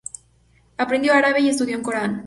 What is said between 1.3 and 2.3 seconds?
y estudió el Corán.